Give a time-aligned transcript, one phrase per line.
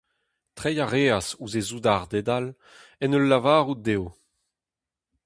[0.57, 2.47] Treiñ a reas ouzh e soudarded all,
[3.03, 4.07] en ur lavarout dezho: